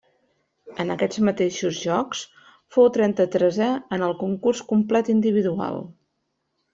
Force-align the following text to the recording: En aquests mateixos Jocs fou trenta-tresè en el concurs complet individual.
En 0.83 0.91
aquests 0.93 1.19
mateixos 1.27 1.75
Jocs 1.81 2.23
fou 2.77 2.89
trenta-tresè 2.97 3.67
en 3.99 4.05
el 4.09 4.15
concurs 4.25 4.63
complet 4.73 5.13
individual. 5.19 5.79